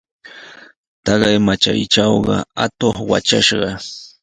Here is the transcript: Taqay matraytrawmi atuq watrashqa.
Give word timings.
Taqay 1.05 1.37
matraytrawmi 1.47 2.35
atuq 2.63 2.95
watrashqa. 3.09 3.69